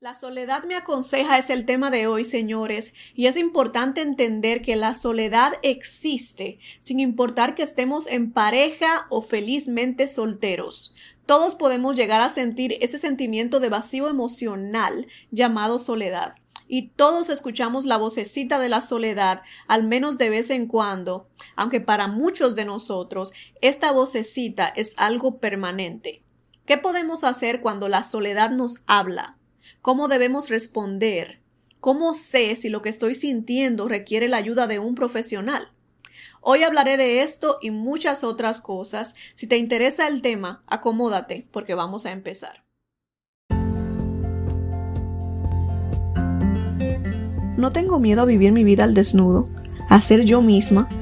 [0.00, 4.76] La soledad me aconseja es el tema de hoy, señores, y es importante entender que
[4.76, 10.94] la soledad existe, sin importar que estemos en pareja o felizmente solteros.
[11.26, 16.36] Todos podemos llegar a sentir ese sentimiento de vacío emocional llamado soledad.
[16.68, 21.80] Y todos escuchamos la vocecita de la soledad, al menos de vez en cuando, aunque
[21.80, 26.22] para muchos de nosotros esta vocecita es algo permanente.
[26.66, 29.37] ¿Qué podemos hacer cuando la soledad nos habla?
[29.82, 31.38] ¿Cómo debemos responder?
[31.78, 35.70] ¿Cómo sé si lo que estoy sintiendo requiere la ayuda de un profesional?
[36.40, 39.14] Hoy hablaré de esto y muchas otras cosas.
[39.34, 42.64] Si te interesa el tema, acomódate porque vamos a empezar.
[47.56, 49.48] No tengo miedo a vivir mi vida al desnudo,
[49.88, 50.88] a ser yo misma,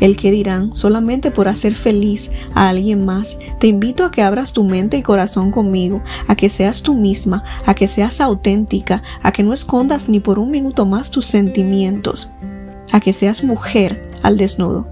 [0.00, 3.38] el que dirán solamente por hacer feliz a alguien más.
[3.58, 7.44] Te invito a que abras tu mente y corazón conmigo, a que seas tú misma,
[7.66, 12.30] a que seas auténtica, a que no escondas ni por un minuto más tus sentimientos,
[12.92, 14.86] a que seas mujer al desnudo.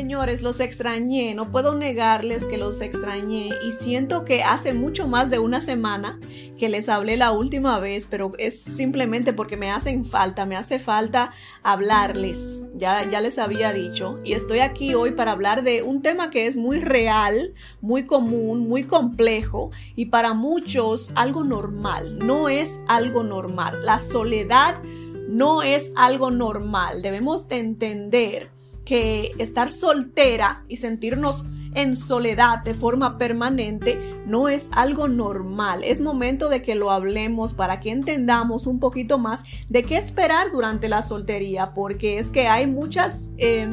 [0.00, 5.30] Señores, los extrañé, no puedo negarles que los extrañé y siento que hace mucho más
[5.30, 6.18] de una semana
[6.60, 10.78] que les hablé la última vez, pero es simplemente porque me hacen falta, me hace
[10.78, 16.02] falta hablarles, ya, ya les había dicho, y estoy aquí hoy para hablar de un
[16.02, 22.50] tema que es muy real, muy común, muy complejo y para muchos algo normal, no
[22.50, 24.82] es algo normal, la soledad
[25.30, 28.50] no es algo normal, debemos de entender
[28.84, 35.84] que estar soltera y sentirnos en soledad de forma permanente no es algo normal.
[35.84, 40.50] Es momento de que lo hablemos para que entendamos un poquito más de qué esperar
[40.52, 43.30] durante la soltería, porque es que hay muchas...
[43.38, 43.68] Eh,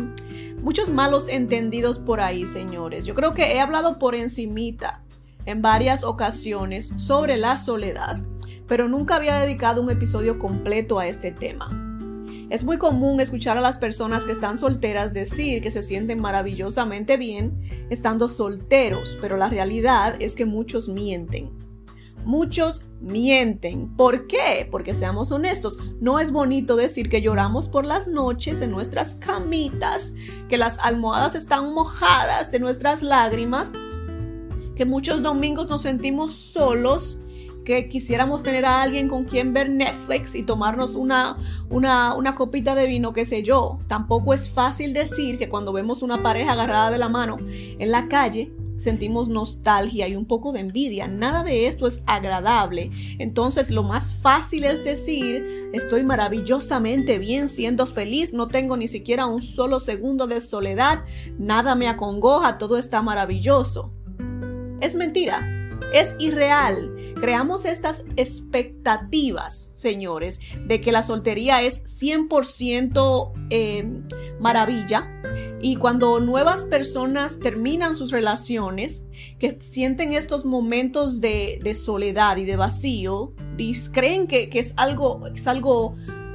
[0.61, 3.05] muchos malos entendidos por ahí, señores.
[3.05, 5.01] Yo creo que he hablado por encimita
[5.45, 8.19] en varias ocasiones sobre la soledad,
[8.67, 11.86] pero nunca había dedicado un episodio completo a este tema.
[12.49, 17.17] Es muy común escuchar a las personas que están solteras decir que se sienten maravillosamente
[17.17, 21.51] bien estando solteros, pero la realidad es que muchos mienten.
[22.23, 23.93] Muchos mienten.
[23.97, 24.65] ¿Por qué?
[24.71, 30.13] Porque seamos honestos, no es bonito decir que lloramos por las noches en nuestras camitas,
[30.47, 33.73] que las almohadas están mojadas de nuestras lágrimas,
[34.73, 37.19] que muchos domingos nos sentimos solos
[37.67, 41.37] que quisiéramos tener a alguien con quien ver Netflix y tomarnos una,
[41.69, 43.79] una, una copita de vino, qué sé yo.
[43.89, 48.07] Tampoco es fácil decir que cuando vemos una pareja agarrada de la mano en la
[48.07, 51.09] calle, sentimos nostalgia y un poco de envidia.
[51.09, 52.89] Nada de esto es agradable.
[53.19, 59.25] Entonces lo más fácil es decir, estoy maravillosamente bien, siendo feliz, no tengo ni siquiera
[59.25, 61.03] un solo segundo de soledad,
[61.37, 63.91] nada me acongoja, todo está maravilloso.
[64.79, 65.45] Es mentira,
[65.93, 66.96] es irreal.
[67.19, 74.01] Creamos estas expectativas, señores, de que la soltería es 100% eh,
[74.39, 75.11] maravilla.
[75.59, 79.03] Y cuando nuevas personas terminan sus relaciones,
[79.39, 83.33] que sienten estos momentos de, soledad y de vacío,
[83.91, 85.23] creen que, es algo,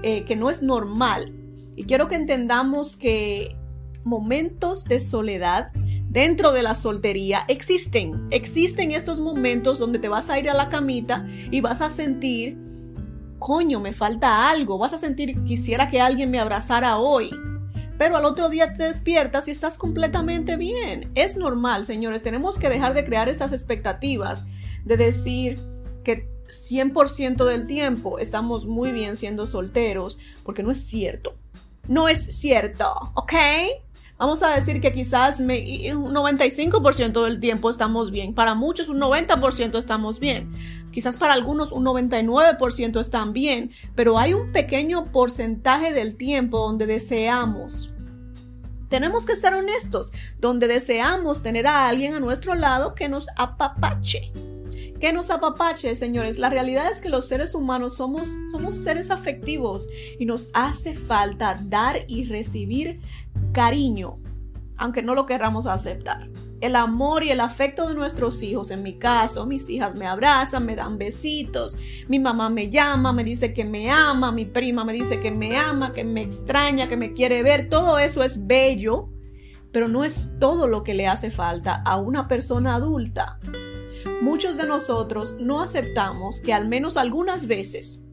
[0.02, 1.32] eh, que no es normal.
[1.76, 3.56] Y quiero que entendamos que
[4.04, 5.70] momentos de soledad
[6.12, 8.28] dentro de la soltería existen.
[8.30, 12.58] Existen estos momentos donde te vas a ir a la camita y vas a sentir,
[13.38, 14.76] coño, me falta algo.
[14.76, 17.30] Vas a sentir, quisiera que alguien me abrazara hoy.
[17.96, 21.10] Pero al otro día te despiertas y estás completamente bien.
[21.14, 22.22] Es normal, señores.
[22.22, 24.44] Tenemos que dejar de crear estas expectativas
[24.84, 25.58] de decir
[26.04, 31.36] que 100% del tiempo estamos muy bien siendo solteros, porque no es cierto.
[31.88, 33.32] No es cierto, ¿ok?
[34.22, 38.34] Vamos a decir que quizás un 95% del tiempo estamos bien.
[38.34, 40.52] Para muchos un 90% estamos bien.
[40.92, 43.72] Quizás para algunos un 99% están bien.
[43.96, 47.92] Pero hay un pequeño porcentaje del tiempo donde deseamos.
[48.88, 54.30] Tenemos que ser honestos, donde deseamos tener a alguien a nuestro lado que nos apapache
[55.02, 56.38] que nos apapache, señores.
[56.38, 61.58] La realidad es que los seres humanos somos, somos seres afectivos y nos hace falta
[61.60, 63.00] dar y recibir
[63.50, 64.20] cariño,
[64.76, 66.28] aunque no lo querramos aceptar.
[66.60, 70.66] El amor y el afecto de nuestros hijos, en mi caso, mis hijas me abrazan,
[70.66, 71.76] me dan besitos,
[72.06, 75.56] mi mamá me llama, me dice que me ama, mi prima me dice que me
[75.56, 79.08] ama, que me extraña, que me quiere ver, todo eso es bello,
[79.72, 83.40] pero no es todo lo que le hace falta a una persona adulta.
[84.22, 88.04] Muchos de nosotros no aceptamos que al menos algunas veces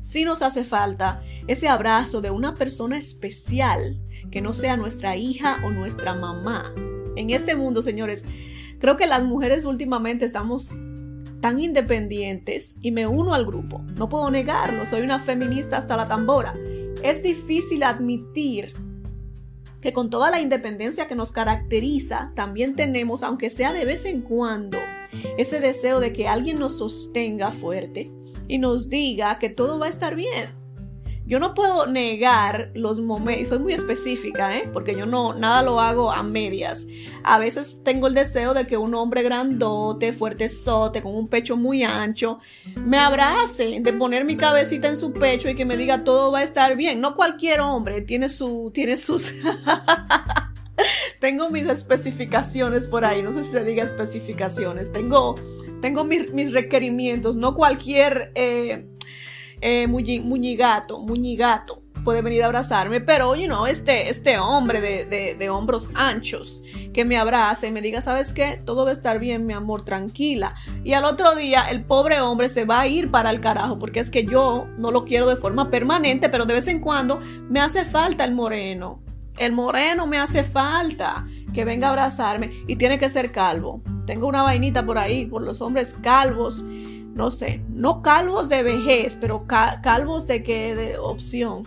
[0.00, 4.02] sí nos hace falta ese abrazo de una persona especial
[4.32, 6.74] que no sea nuestra hija o nuestra mamá.
[7.14, 8.24] En este mundo, señores,
[8.80, 10.74] creo que las mujeres últimamente estamos
[11.40, 13.80] tan independientes y me uno al grupo.
[13.96, 16.52] No puedo negarlo, soy una feminista hasta la tambora.
[17.04, 18.72] Es difícil admitir
[19.84, 24.22] que con toda la independencia que nos caracteriza, también tenemos, aunque sea de vez en
[24.22, 24.78] cuando,
[25.36, 28.10] ese deseo de que alguien nos sostenga fuerte
[28.48, 30.63] y nos diga que todo va a estar bien
[31.26, 34.68] yo no puedo negar los momentos, soy muy específica, ¿eh?
[34.72, 36.86] porque yo no, nada lo hago a medias.
[37.22, 41.56] A veces tengo el deseo de que un hombre grandote, fuerte sote, con un pecho
[41.56, 42.40] muy ancho,
[42.84, 46.40] me abrace, de poner mi cabecita en su pecho y que me diga todo va
[46.40, 47.00] a estar bien.
[47.00, 49.32] No cualquier hombre tiene su, tiene sus...
[51.20, 55.36] tengo mis especificaciones por ahí, no sé si se diga especificaciones, tengo,
[55.80, 58.30] tengo mis, requerimientos, no cualquier...
[58.34, 58.90] Eh,
[59.64, 65.48] eh, muñigato, muñigato puede venir a abrazarme, pero, you know, este, este hombre de, de,
[65.48, 66.62] hombros anchos
[66.92, 68.60] que me abrace y me diga, ¿sabes qué?
[68.62, 70.54] Todo va a estar bien, mi amor, tranquila.
[70.84, 74.00] Y al otro día el pobre hombre se va a ir para el carajo, porque
[74.00, 77.60] es que yo no lo quiero de forma permanente, pero de vez en cuando me
[77.60, 79.00] hace falta el moreno.
[79.38, 83.82] El moreno me hace falta que venga a abrazarme y tiene que ser calvo.
[84.06, 86.62] Tengo una vainita por ahí por los hombres calvos
[87.14, 91.62] no sé, no calvos de vejez, pero calvos de qué de opción.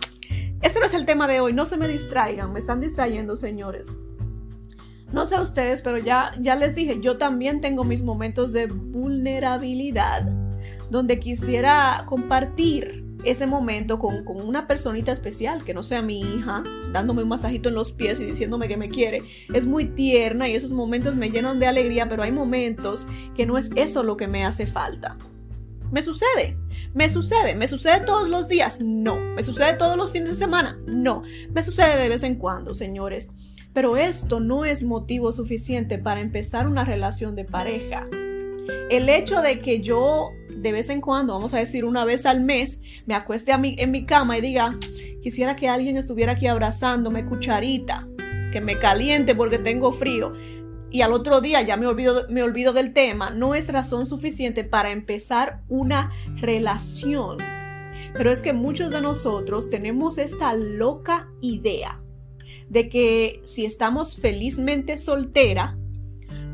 [0.60, 3.96] Este no es el tema de hoy, no se me distraigan, me están distrayendo, señores.
[5.10, 10.30] No sé ustedes, pero ya, ya les dije, yo también tengo mis momentos de vulnerabilidad,
[10.90, 16.62] donde quisiera compartir ese momento con, con, una personita especial, que no sea mi hija,
[16.92, 19.22] dándome un masajito en los pies y diciéndome que me quiere.
[19.54, 23.56] Es muy tierna y esos momentos me llenan de alegría, pero hay momentos que no
[23.56, 25.16] es eso lo que me hace falta.
[25.90, 26.56] Me sucede,
[26.92, 30.78] me sucede, me sucede todos los días, no, me sucede todos los fines de semana,
[30.86, 33.30] no, me sucede de vez en cuando, señores.
[33.72, 38.06] Pero esto no es motivo suficiente para empezar una relación de pareja.
[38.90, 42.40] El hecho de que yo de vez en cuando, vamos a decir una vez al
[42.40, 44.76] mes, me acueste a en mi cama y diga,
[45.22, 48.08] quisiera que alguien estuviera aquí abrazándome, cucharita,
[48.52, 50.32] que me caliente porque tengo frío
[50.90, 54.64] y al otro día ya me olvido, me olvido del tema, no es razón suficiente
[54.64, 57.38] para empezar una relación.
[58.14, 62.02] Pero es que muchos de nosotros tenemos esta loca idea
[62.68, 65.76] de que si estamos felizmente soltera,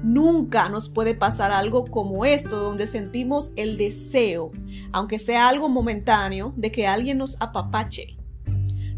[0.03, 4.53] nunca nos puede pasar algo como esto, donde sentimos el deseo,
[4.93, 8.17] aunque sea algo momentáneo, de que alguien nos apapache.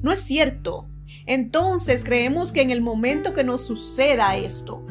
[0.02, 0.88] No es cierto.
[1.26, 4.84] Entonces creemos que en el momento que nos suceda esto,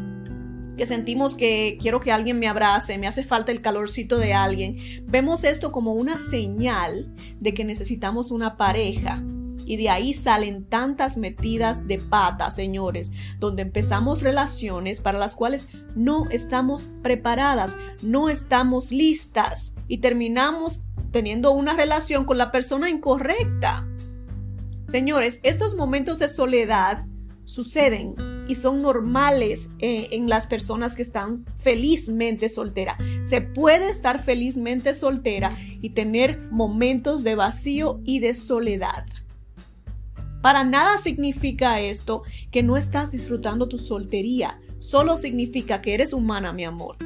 [0.77, 4.77] que sentimos que quiero que alguien me abrace, me hace falta el calorcito de alguien,
[5.05, 9.23] vemos esto como una señal de que necesitamos una pareja.
[9.67, 15.67] Y de ahí salen tantas metidas de pata, señores, donde empezamos relaciones para las cuales
[15.95, 20.81] no estamos preparadas, no estamos listas y terminamos
[21.11, 23.87] teniendo una relación con la persona incorrecta.
[24.87, 27.05] Señores, estos momentos de soledad
[27.45, 32.97] suceden y son normales eh, en las personas que están felizmente soltera.
[33.25, 39.05] Se puede estar felizmente soltera y tener momentos de vacío y de soledad.
[40.41, 42.21] Para nada significa esto
[42.51, 44.59] que no estás disfrutando tu soltería.
[44.79, 46.97] Solo significa que eres humana, mi amor.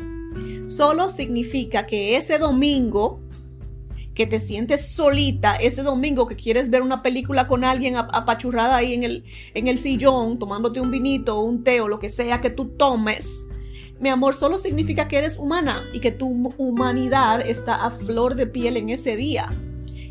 [0.68, 3.22] Solo significa que ese domingo
[4.20, 8.94] que te sientes solita ese domingo que quieres ver una película con alguien apachurrada ahí
[8.94, 9.24] en el,
[9.54, 13.48] en el sillón, tomándote un vinito un té o lo que sea que tú tomes,
[14.02, 18.46] mi amor, solo significa que eres humana y que tu humanidad está a flor de
[18.46, 19.50] piel en ese día.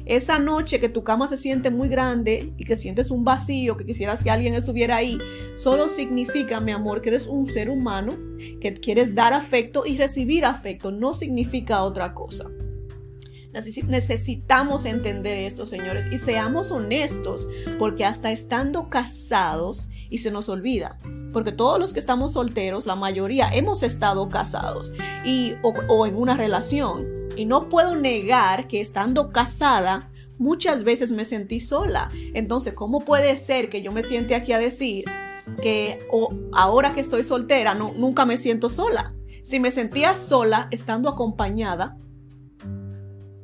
[0.06, 3.84] Esa noche que tu cama se siente muy grande y que sientes un vacío, que
[3.84, 5.18] quisieras que alguien estuviera ahí,
[5.58, 8.14] solo significa, mi amor, que eres un ser humano,
[8.58, 12.50] que quieres dar afecto y recibir afecto, no significa otra cosa.
[13.86, 17.46] Necesitamos entender esto, señores, y seamos honestos,
[17.78, 20.98] porque hasta estando casados, y se nos olvida,
[21.32, 24.92] porque todos los que estamos solteros, la mayoría hemos estado casados
[25.24, 31.12] y, o, o en una relación, y no puedo negar que estando casada, muchas veces
[31.12, 32.08] me sentí sola.
[32.34, 35.04] Entonces, ¿cómo puede ser que yo me siente aquí a decir
[35.62, 39.14] que o ahora que estoy soltera no, nunca me siento sola?
[39.42, 41.96] Si me sentía sola estando acompañada,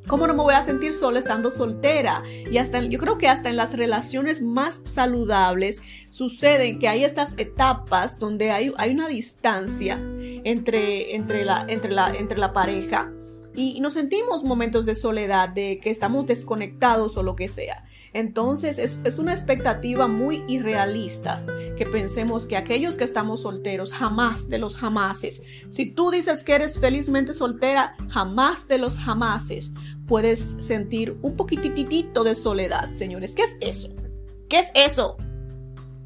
[0.07, 2.21] ¿Cómo no me voy a sentir sola estando soltera?
[2.51, 7.33] Y hasta yo creo que hasta en las relaciones más saludables suceden que hay estas
[7.37, 9.99] etapas donde hay, hay una distancia
[10.43, 13.11] entre, entre, la, entre, la, entre la pareja
[13.55, 17.85] y nos sentimos momentos de soledad, de que estamos desconectados o lo que sea.
[18.13, 21.45] Entonces es, una expectativa muy irrealista
[21.77, 26.55] que pensemos que aquellos que estamos solteros, jamás de los jamases, si tú dices que
[26.55, 29.71] eres felizmente soltera, jamás de los jamases
[30.07, 33.33] puedes sentir un poquititito de soledad, señores.
[33.33, 33.89] ¿Qué es eso?
[34.49, 35.17] ¿Qué es eso?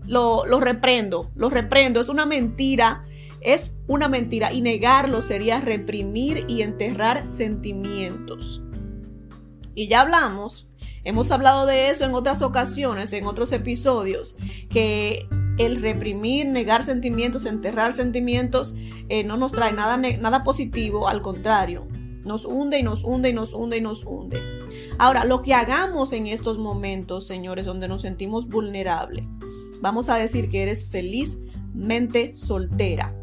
[0.05, 2.01] Lo, lo reprendo, lo reprendo.
[2.01, 3.05] Es una mentira,
[3.41, 8.61] es una mentira y negarlo sería reprimir y enterrar sentimientos.
[9.75, 10.69] Y ya hablamos
[11.03, 14.35] Hemos hablado de eso en otras ocasiones, en otros episodios,
[14.69, 15.27] que
[15.57, 18.75] el reprimir, negar sentimientos, enterrar sentimientos,
[19.07, 21.87] eh, no nos trae nada, nada positivo, al contrario,
[22.29, 24.39] nos hunde y nos hunde y nos hunde y nos hunde.
[24.99, 29.25] Ahora, lo que hagamos en estos momentos, señores, donde nos sentimos vulnerables,
[29.81, 33.15] vamos a decir que eres felizmente soltera.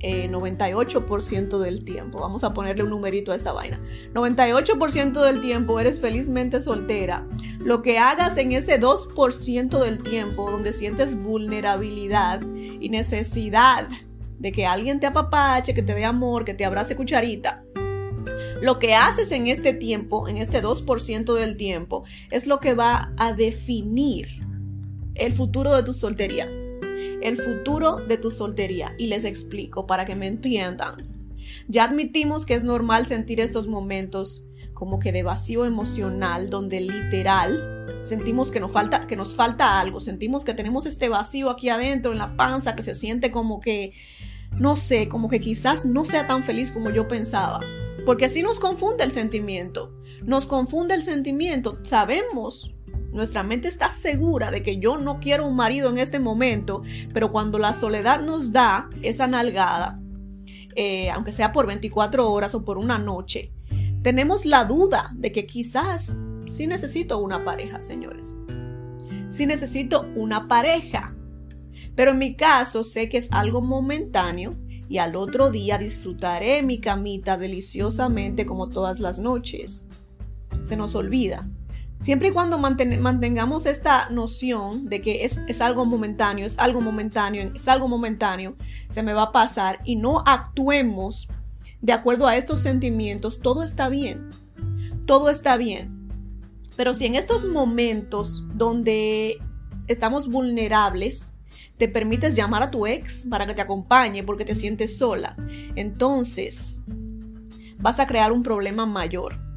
[0.00, 2.20] 98% eh, del tiempo.
[2.20, 3.80] Vamos a ponerle un numerito a esta vaina.
[4.14, 7.26] 98% del tiempo eres felizmente soltera.
[7.58, 13.88] Lo que hagas en ese 2% del tiempo donde sientes vulnerabilidad y necesidad
[14.38, 17.64] de que alguien te apapache, que te dé amor, que te abrace cucharita.
[18.60, 23.12] Lo que haces en este tiempo, en este 2% del tiempo, es lo que va
[23.16, 24.28] a definir
[25.14, 26.48] el futuro de tu soltería
[27.20, 28.94] el futuro de tu soltería.
[28.98, 30.96] Y les explico para que me entiendan.
[31.68, 37.86] Ya admitimos que es normal sentir estos momentos como que de vacío emocional donde literal
[38.00, 42.12] sentimos que nos falta que nos falta algo, sentimos que tenemos este vacío aquí adentro
[42.12, 43.92] en la panza que se siente como que
[44.56, 47.60] no sé, como que quizás no sea tan feliz como yo pensaba,
[48.08, 49.92] porque así nos confunde el sentimiento.
[50.24, 52.74] Nos confunde el sentimiento, sabemos
[53.12, 56.80] nuestra mente está segura de que yo no quiero un marido en este momento,
[57.12, 60.00] pero cuando la soledad nos da esa nalgada,
[60.74, 63.52] eh, aunque sea por 24 horas o por una noche,
[64.00, 68.38] tenemos la duda de que quizás sí necesito una pareja, señores.
[69.28, 71.14] Sí necesito una pareja.
[71.94, 74.56] Pero en mi caso sé que es algo momentáneo
[74.88, 79.84] y al otro día disfrutaré mi camita deliciosamente como todas las noches.
[80.62, 81.48] Se nos olvida
[82.00, 87.66] Siempre y cuando mantengamos esta noción de que es, algo momentáneo, es algo momentáneo, es
[87.66, 88.54] algo momentáneo,
[88.88, 91.28] se me va a pasar y no actuemos
[91.80, 94.30] de acuerdo a estos sentimientos, todo está bien.
[95.06, 96.08] Todo está bien.
[96.76, 99.38] Pero si en estos momentos donde
[99.88, 101.32] estamos vulnerables,
[101.76, 105.36] te permites llamar a tu ex para que te acompañe porque te sientes sola,
[105.76, 106.76] entonces
[107.78, 109.48] vas a crear un problema mayor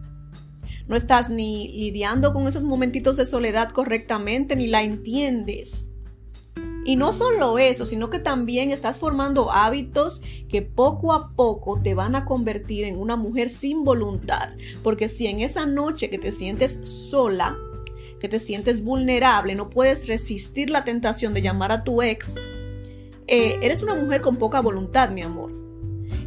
[0.92, 5.88] no estás ni lidiando con esos momentitos de soledad correctamente, ni la entiendes.
[6.84, 11.94] Y no solo eso, sino que también estás formando hábitos que poco a poco te
[11.94, 14.50] van a convertir en una mujer sin voluntad.
[14.84, 17.56] Porque si en esa noche que te sientes sola,
[18.22, 22.36] que te sientes vulnerable, no puedes resistir la tentación de llamar a tu ex,
[23.28, 25.52] eh, eres una mujer con poca voluntad, mi amor.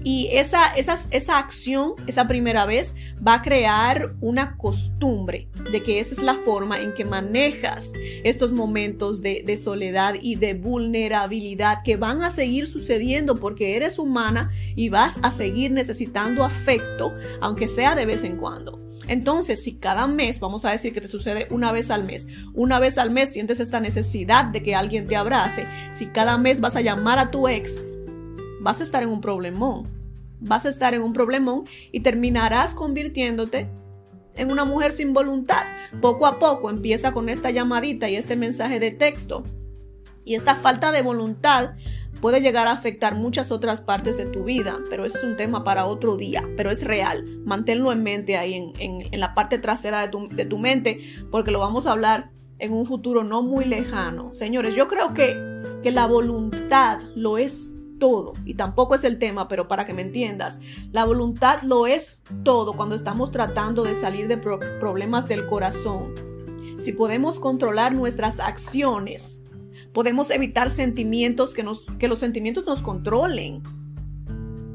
[0.02, 2.94] Y esa, esa acción, esa primera vez,
[3.26, 8.52] va a crear una costumbre de que esa es la forma en que manejas estos
[8.52, 14.50] momentos de, de soledad y de vulnerabilidad que van a seguir sucediendo porque eres humana
[14.76, 18.84] y vas a seguir necesitando afecto, aunque sea de vez en cuando.
[19.08, 22.78] Entonces, si cada mes, vamos a decir que te sucede una vez al mes, una
[22.78, 26.76] vez al mes sientes esta necesidad de que alguien te abrace, si cada mes vas
[26.76, 27.76] a llamar a tu ex,
[28.60, 29.88] vas a estar en un problemón.
[30.40, 33.68] Vas a estar en un problemón y terminarás convirtiéndote
[34.36, 35.64] en una mujer sin voluntad.
[36.00, 39.44] Poco a poco empieza con esta llamadita y este mensaje de texto.
[40.24, 41.74] Y esta falta de voluntad
[42.24, 45.62] puede llegar a afectar muchas otras partes de tu vida, pero ese es un tema
[45.62, 47.42] para otro día, pero es real.
[47.44, 51.00] Manténlo en mente ahí en, la parte trasera de tu, de tu mente,
[51.30, 54.32] porque lo vamos a hablar en un futuro no muy lejano.
[54.32, 55.36] Señores, yo creo que,
[55.82, 60.00] que la voluntad lo es todo, y tampoco es el tema, pero para que me
[60.00, 60.58] entiendas,
[60.92, 66.14] la voluntad lo es todo cuando estamos tratando de salir de problemas del corazón.
[66.78, 69.43] Si podemos controlar nuestras acciones,
[69.94, 73.62] podemos evitar sentimientos que, nos, que los sentimientos nos controlen.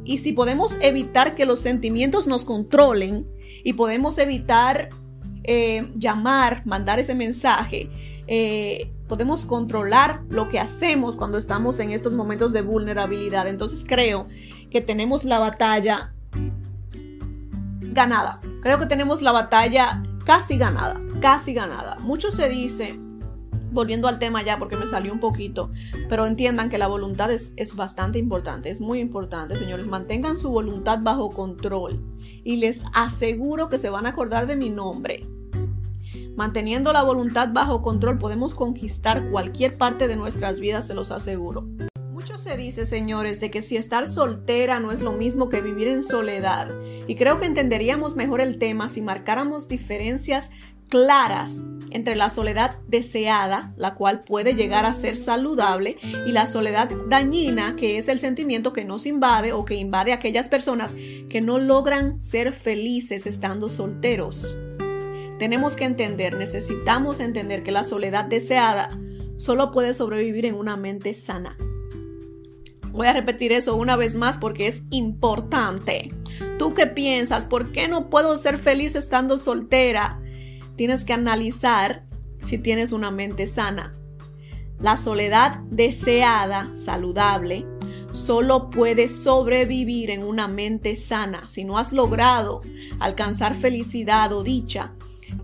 [0.05, 3.27] Y si podemos evitar que los sentimientos nos controlen
[3.63, 4.89] y podemos evitar
[5.43, 7.89] eh, llamar, mandar ese mensaje,
[8.27, 13.47] eh, podemos controlar lo que hacemos cuando estamos en estos momentos de vulnerabilidad.
[13.47, 14.27] Entonces creo
[14.71, 16.13] que tenemos la batalla
[17.81, 18.39] ganada.
[18.63, 21.97] Creo que tenemos la batalla casi ganada, casi ganada.
[21.99, 22.97] Mucho se dice,
[23.71, 25.71] volviendo al tema ya porque me salió un poquito,
[26.07, 29.87] pero entiendan que la voluntad es, es bastante importante, es muy importante, señores.
[29.87, 32.01] Mantengan su voluntad bajo control
[32.43, 35.27] y les aseguro que se van a acordar de mi nombre.
[36.35, 41.67] Manteniendo la voluntad bajo control podemos conquistar cualquier parte de nuestras vidas, se los aseguro.
[42.13, 45.87] Mucho se dice, señores, de que si estar soltera no es lo mismo que vivir
[45.87, 46.69] en soledad.
[47.07, 50.49] Y creo que entenderíamos mejor el tema si marcáramos diferencias
[50.89, 56.89] claras entre la soledad deseada, la cual puede llegar a ser saludable, y la soledad
[57.07, 60.95] dañina, que es el sentimiento que nos invade o que invade a aquellas personas
[61.29, 64.55] que no logran ser felices estando solteros.
[65.39, 68.89] Tenemos que entender, necesitamos entender que la soledad deseada
[69.37, 71.57] solo puede sobrevivir en una mente sana.
[72.91, 76.13] Voy a repetir eso una vez más porque es importante.
[76.57, 77.45] ¿Tú qué piensas?
[77.45, 80.19] ¿Por qué no puedo ser feliz estando soltera?
[80.79, 82.05] Tienes que analizar
[82.45, 83.97] si tienes una mente sana.
[84.79, 87.65] La soledad deseada, saludable,
[88.13, 91.49] solo puede sobrevivir en una mente sana.
[91.49, 92.61] Si no has logrado
[93.01, 94.93] alcanzar felicidad o dicha,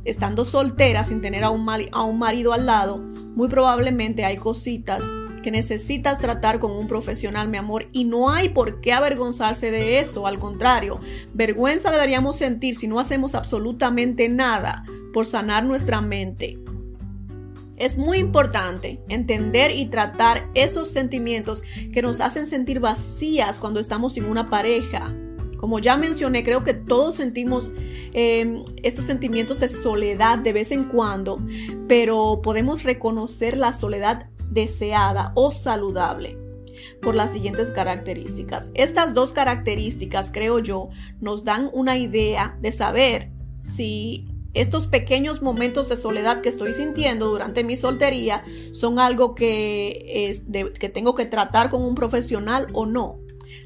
[0.05, 5.03] estando soltera sin tener a un, a un marido al lado, muy probablemente hay cositas
[5.43, 9.99] que necesitas tratar con un profesional, mi amor, y no hay por qué avergonzarse de
[9.99, 11.01] eso, al contrario,
[11.33, 14.85] vergüenza deberíamos sentir si no hacemos absolutamente nada
[15.15, 16.59] por sanar nuestra mente.
[17.77, 24.15] Es muy importante entender y tratar esos sentimientos que nos hacen sentir vacías cuando estamos
[24.15, 25.15] sin una pareja,
[25.55, 27.71] como ya mencioné, creo que todos sentimos
[28.11, 31.39] em, estos sentimientos de soledad de vez en cuando,
[31.87, 36.37] pero podemos reconocer la soledad deseada o saludable
[37.01, 38.69] por las siguientes características.
[38.73, 40.89] Estas dos características, creo yo,
[41.21, 43.31] nos dan una idea de saber
[43.61, 50.29] si estos pequeños momentos de soledad que estoy sintiendo durante mi soltería son algo que,
[50.29, 50.43] es
[50.79, 53.19] que tengo que tratar con un profesional o no.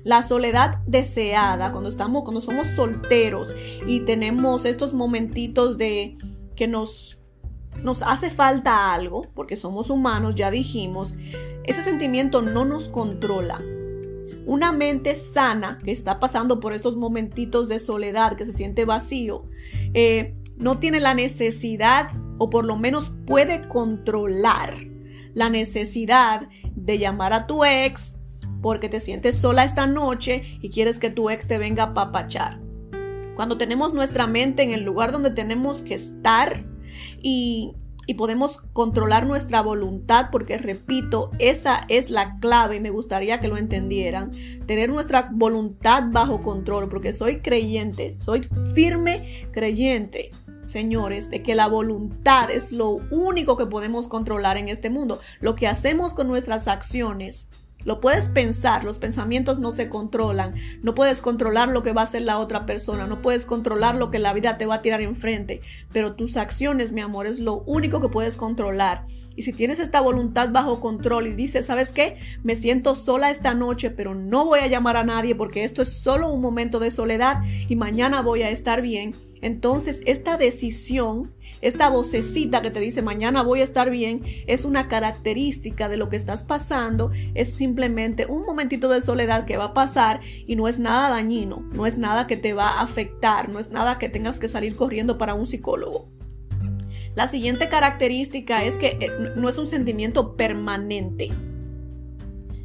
[0.04, 6.18] La soledad deseada, cuando estamos, cuando somos solteros y tenemos estos momentitos de
[6.56, 7.22] que nos,
[7.84, 11.14] nos hace falta algo, porque somos humanos, ya dijimos,
[11.66, 13.62] ese sentimiento no nos controla.
[14.48, 19.44] Una mente sana que está pasando por estos momentitos de soledad, que se siente vacío,
[19.94, 24.76] eh, no tiene la necesidad o por lo menos puede controlar
[25.34, 28.16] la necesidad de llamar a tu ex,
[28.62, 32.60] porque te sientes sola esta noche y quieres que tu ex te venga a papachar.
[33.36, 36.62] Cuando tenemos nuestra mente en el lugar donde tenemos que estar
[37.22, 37.72] y,
[38.06, 43.48] y podemos controlar nuestra voluntad, porque repito, esa es la clave y me gustaría que
[43.48, 44.32] lo entendieran.
[44.66, 50.32] Tener nuestra voluntad bajo control, porque soy creyente, soy firme creyente
[50.70, 55.20] señores, de que la voluntad es lo único que podemos controlar en este mundo.
[55.42, 57.50] Lo que hacemos con nuestras acciones
[57.86, 62.04] lo puedes pensar, los pensamientos no se controlan, no puedes controlar lo que va a
[62.04, 65.00] hacer la otra persona, no puedes controlar lo que la vida te va a tirar
[65.00, 65.62] enfrente,
[65.94, 69.06] pero tus acciones, mi amor, es lo único que puedes controlar.
[69.40, 72.18] Y si tienes esta voluntad bajo control y dices, ¿sabes qué?
[72.44, 75.88] Me siento sola esta noche, pero no voy a llamar a nadie porque esto es
[75.88, 79.16] solo un momento de soledad y mañana voy a estar bien.
[79.42, 84.88] Entonces, esta decisión esta vocecita que te dice mañana voy a estar bien es una
[84.88, 89.74] característica de lo que estás pasando, es simplemente un momentito de soledad que va a
[89.74, 93.60] pasar y no es nada dañino, no es nada que te va a afectar, no
[93.60, 96.19] es nada que tengas que salir corriendo para un psicólogo.
[97.16, 101.30] La siguiente característica es que eh, no es un sentimiento permanente,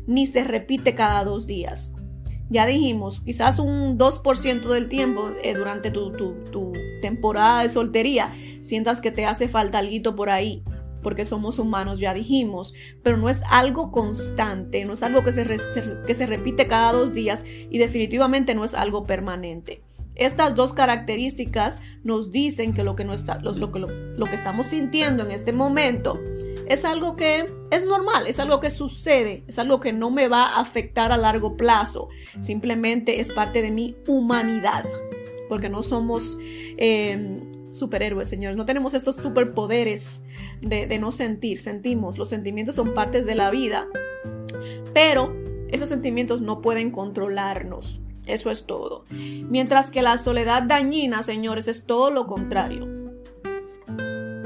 [0.07, 1.93] ni se repite cada dos días.
[2.51, 6.13] Ya dijimos, quizás un 2% del tiempo eh, durante tu,
[7.01, 10.63] temporada de soltería sientas que te hace falta algo por ahí,
[11.03, 15.45] porque somos humanos, ya dijimos, pero no es algo constante, no es algo que se,
[16.07, 19.83] que se repite cada dos días y definitivamente no es algo permanente.
[20.15, 24.69] Estas dos características nos dicen que lo que, no está, lo, lo, lo que estamos
[24.69, 26.21] sintiendo en este momento
[26.69, 30.45] es algo que es normal, es algo que sucede, es algo que no me va
[30.45, 32.09] a afectar a largo plazo,
[32.41, 34.85] simplemente es parte de mi humanidad,
[35.49, 36.39] porque no somos
[36.77, 40.23] em, superhéroes, señores, no tenemos estos superpoderes
[40.61, 43.87] de, de no sentir, sentimos, los sentimientos son partes de la vida,
[44.95, 45.37] pero
[45.69, 48.04] esos sentimientos no pueden controlarnos.
[48.27, 49.05] Eso es todo.
[49.11, 52.89] Mientras que la soledad dañina, señores, es todo lo contrario.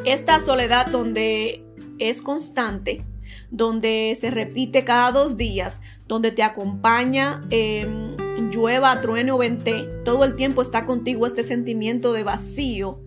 [0.05, 1.65] Esta soledad donde
[1.99, 3.05] es constante,
[3.51, 8.17] donde se repite cada dos días, donde te acompaña em,
[8.51, 13.01] llueva, truene o vente, todo el tiempo está contigo este sentimiento de vacío.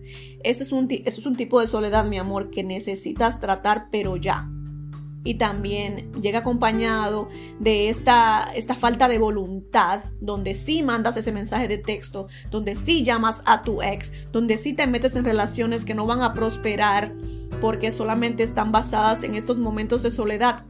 [0.44, 4.16] Eso es, un, eso es un tipo de soledad, mi amor, que necesitas tratar, pero
[4.16, 4.48] ya
[5.24, 11.68] y también llega acompañado de esta, esta falta de voluntad, donde sí mandas ese mensaje
[11.68, 15.94] de texto, donde sí llamas a tu ex, donde sí te metes en relaciones que
[15.94, 17.12] no van a prosperar
[17.60, 20.64] porque solamente están basadas en estos momentos de soledad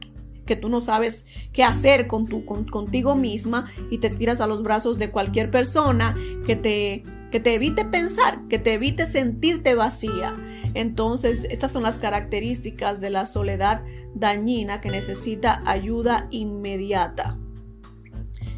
[0.45, 4.61] que tú no sabes qué hacer con tu, contigo misma y te tiras a los
[4.63, 10.35] brazos de cualquier persona que te, que te evite pensar, que te evite sentirte vacía.
[10.73, 13.83] Entonces, estas son las características de la soledad
[14.15, 17.37] dañina que necesita ayuda inmediata.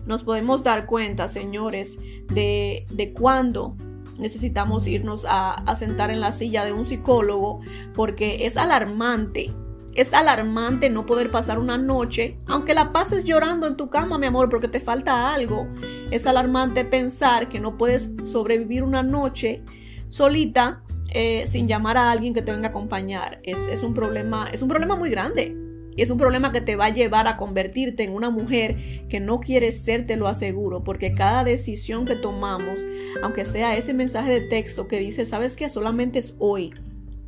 [0.06, 1.98] Nos podemos dar cuenta, señores,
[2.34, 3.76] de, de cuándo
[4.18, 7.60] necesitamos irnos a, a sentar en la silla de un psicólogo
[7.94, 9.54] porque es alarmante
[9.96, 14.26] es alarmante no poder pasar una noche, aunque la pases llorando en tu cama, mi
[14.26, 15.68] amor, porque te falta algo.
[16.12, 19.64] Es alarmante pensar que no puedes sobrevivir una noche
[20.10, 20.84] solita
[21.18, 23.40] eh, sin llamar a alguien que te venga a acompañar.
[23.44, 25.56] Es, un problema, es un problema muy grande.
[25.96, 29.22] Y es un problema que te va a llevar a convertirte en una mujer que
[29.22, 32.86] no quiere ser, te lo aseguro, porque cada decisión que tomamos,
[33.24, 36.74] aunque sea ese mensaje de texto que dice, sabes que solamente es hoy,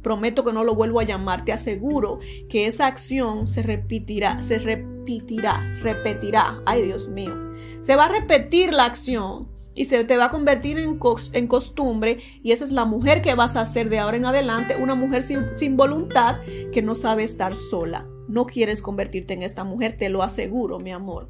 [0.01, 2.19] prometo que no lo vuelvo a llamar, te aseguro
[2.49, 7.33] que esa acción se repetirá, se repetirá, repetirá, ay Dios mío,
[7.79, 9.47] se va a repetir la acción
[9.77, 10.99] y se te va a convertir en,
[11.33, 14.75] en, costumbre y esa es la mujer que vas a ser de ahora en adelante,
[14.75, 16.41] una mujer sin, sin voluntad
[16.73, 18.05] que no sabe estar sola.
[18.27, 21.29] No quieres convertirte en esta mujer, te lo aseguro, mi amor.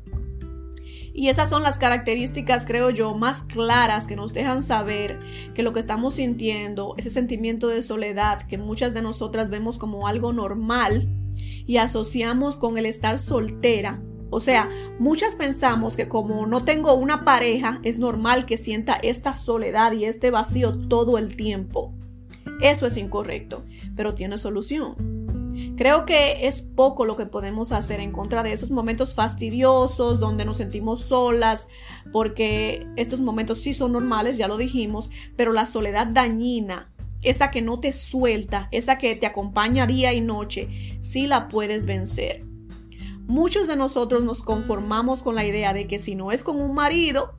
[1.14, 5.20] Y esas son las características, creo yo, más claras que nos dejan saber
[5.54, 10.08] que lo que estamos sintiendo, ese sentimiento de soledad que muchas de nosotras vemos como
[10.08, 11.10] algo normal
[11.66, 17.24] y asociamos con el estar soltera, o sea, muchas pensamos que como no tengo una
[17.24, 21.94] pareja, es normal que sienta esta soledad y este vacío todo el tiempo.
[22.62, 23.63] Eso es incorrecto,
[23.96, 25.18] pero tiene solución.
[25.76, 30.46] Creo que es poco lo que podemos hacer en contra de esos momentos fastidiosos donde
[30.46, 31.68] nos sentimos solas,
[32.12, 37.62] porque estos momentos sí son normales, ya lo dijimos, pero la soledad dañina, esa que
[37.62, 42.46] no te suelta, esa que te acompaña día y noche, sí la puedes vencer.
[43.28, 46.74] Muchos de nosotros nos conformamos con la idea de que si no es con un
[46.74, 47.36] marido,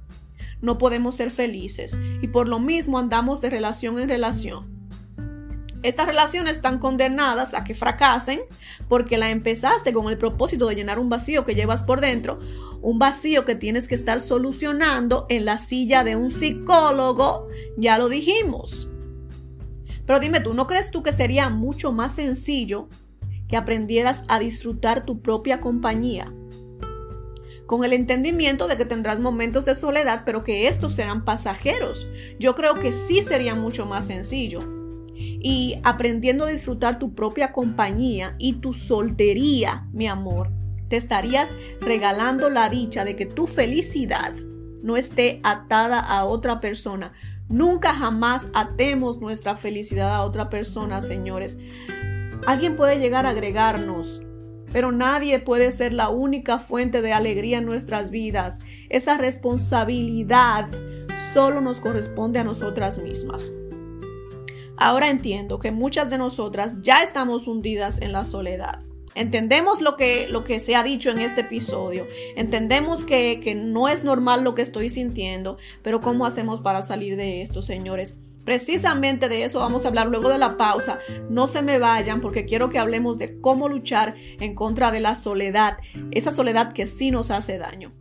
[0.61, 4.79] no podemos ser felices y por lo mismo andamos de relación en relación.
[5.83, 8.41] Estas relaciones están condenadas a que fracasen
[8.87, 12.39] porque la empezaste con el propósito de llenar un vacío que llevas por dentro,
[12.83, 17.49] un vacío que tienes que estar solucionando en la silla de un psicólogo,
[17.79, 18.91] ya lo dijimos.
[20.05, 22.89] Pero dime tú, ¿no crees tú que sería mucho más sencillo
[23.49, 26.33] que aprendieras a disfrutar tu propia compañía.
[27.67, 32.07] Con el entendimiento de que tendrás momentos de soledad, pero que estos serán pasajeros.
[32.39, 34.61] Yo creo que sí sería mucho más sencillo.
[35.15, 40.51] Y aprendiendo a disfrutar tu propia compañía y tu soltería, mi amor,
[40.89, 44.35] te estarías regalando la dicha de que tu felicidad
[44.83, 47.13] no esté atada a otra persona.
[47.49, 51.59] Nunca jamás atemos nuestra felicidad a otra persona, señores.
[52.49, 54.23] Alguien puede llegar a agregarnos,
[54.73, 58.61] pero nadie puede ser la única fuente de alegría en nuestras vidas.
[58.89, 60.67] Esa responsabilidad
[61.35, 63.53] solo nos corresponde a nosotras mismas.
[64.79, 68.81] Ahora entiendo que muchas de nosotras ya estamos hundidas en la soledad.
[69.15, 72.07] Entendemos lo que, lo que se ha dicho en este episodio.
[72.35, 77.17] Entendemos que, que no es normal lo que estoy sintiendo, pero ¿cómo hacemos para salir
[77.17, 78.15] de esto, señores?
[78.49, 81.01] Precisamente de eso vamos a hablar luego de la pausa.
[81.29, 85.17] No se me vayan porque quiero que hablemos de cómo luchar en contra de la
[85.17, 85.77] soledad,
[86.13, 87.93] esa soledad que sí nos hace daño.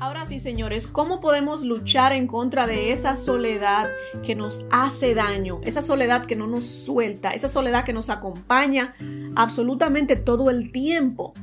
[0.00, 3.90] Ahora sí, señores, ¿cómo podemos luchar en contra de esa soledad
[4.22, 5.60] que nos hace daño?
[5.64, 8.94] Esa soledad que no nos suelta, esa soledad que nos acompaña
[9.36, 11.34] absolutamente todo el tiempo.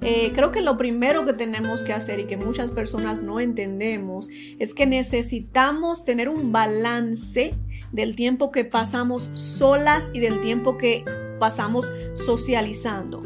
[0.00, 4.28] Eh, creo que lo primero que tenemos que hacer y que muchas personas no entendemos
[4.58, 7.54] es que necesitamos tener un balance
[7.92, 11.04] del tiempo que pasamos solas y del tiempo que
[11.38, 13.22] pasamos socializando.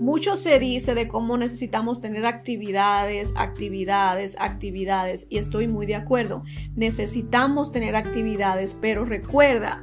[0.00, 6.44] Mucho se dice de cómo necesitamos tener actividades, actividades, actividades y estoy muy de acuerdo.
[6.76, 9.82] Necesitamos tener actividades, pero recuerda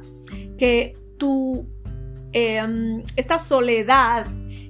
[0.56, 1.68] que tu,
[2.32, 4.26] em, esta soledad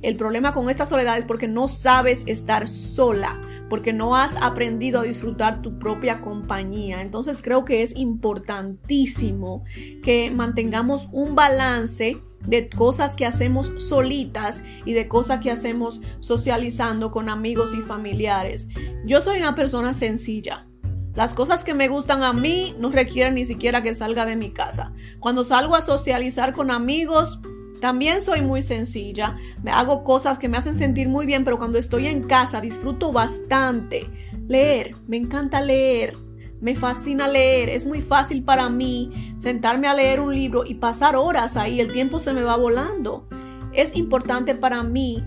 [0.07, 5.01] el problema con esta soledad es porque no sabes estar sola, porque no has aprendido
[5.01, 7.03] a disfrutar tu propia compañía.
[7.03, 9.65] Entonces creo que es importantísimo
[10.05, 17.11] que mantengamos un balance de cosas que hacemos solitas y de cosas que hacemos socializando
[17.11, 18.69] con amigos y familiares.
[19.05, 20.69] Yo soy una persona sencilla.
[21.17, 24.53] Las cosas que me gustan a mí no requieren ni siquiera que salga de mi
[24.53, 24.93] casa.
[25.19, 27.41] Cuando salgo a socializar con amigos,
[27.81, 29.37] también soy muy sencilla.
[29.63, 33.13] Me hago cosas que me hacen sentir muy bien, pero cuando estoy en casa disfruto
[33.13, 34.11] bastante.
[34.47, 36.15] Leer, me encanta leer.
[36.61, 41.15] Me fascina leer, es muy fácil para mí sentarme a leer un libro y pasar
[41.15, 43.29] horas ahí, el tiempo se me va volando.
[43.75, 45.23] Es importante para mí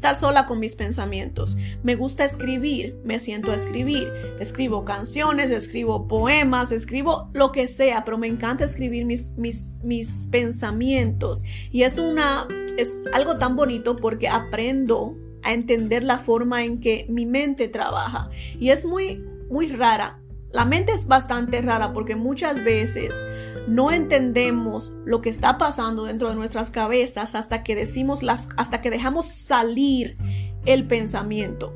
[0.00, 1.58] estar sola con mis pensamientos.
[1.82, 4.10] Me gusta escribir, me siento a escribir.
[4.40, 10.26] Escribo canciones, escribo poemas, escribo lo que sea, pero me encanta escribir mis, mis, mis
[10.30, 11.44] pensamientos.
[11.70, 17.04] Y es una, es algo tan bonito porque aprendo a entender la forma en que
[17.10, 18.30] mi mente trabaja.
[18.58, 20.18] Y es muy, muy rara
[20.52, 23.14] la mente es bastante rara porque muchas veces
[23.68, 28.80] no entendemos lo que está pasando dentro de nuestras cabezas hasta que decimos las hasta
[28.80, 30.16] que dejamos salir
[30.66, 31.72] el pensamiento.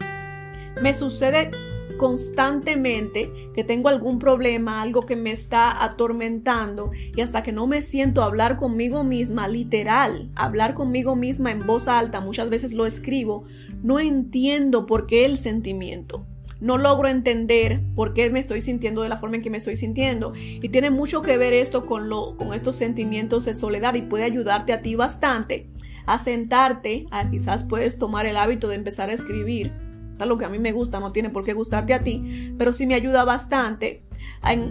[0.83, 1.53] Me sucede
[1.99, 7.83] constantemente que tengo algún problema, algo que me está atormentando y hasta que no me
[7.83, 12.87] siento a hablar conmigo misma, literal, hablar conmigo misma en voz alta, muchas veces lo
[12.87, 13.45] escribo,
[13.85, 16.27] no entiendo por qué el sentimiento
[16.65, 19.77] no logro entender por qué me estoy sintiendo de la forma en que me estoy
[19.77, 20.33] sintiendo.
[20.35, 24.25] Y tiene mucho que ver esto con, lo, con estos sentimientos de soledad y puede
[24.25, 25.69] ayudarte a ti bastante
[26.07, 29.73] a sentarte, quizás puedes tomar el hábito de empezar a escribir.
[30.13, 32.73] Es algo que a mí me gusta, no tiene por qué gustarte a ti, pero
[32.73, 34.03] sí me ayuda bastante.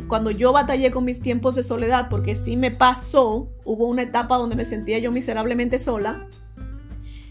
[0.08, 4.38] cuando yo batallé con mis tiempos de soledad, porque sí me pasó, hubo una etapa
[4.38, 6.28] donde me sentía yo miserablemente sola,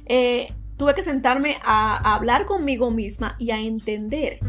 [0.06, 4.40] eh, tuve que sentarme a, hablar conmigo misma y a entender